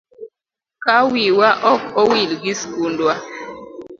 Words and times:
Ka 0.83 0.95
wiwa 1.11 1.49
ok 1.73 1.81
owil 2.01 2.31
gi 2.43 2.53
skundwa. 2.61 3.13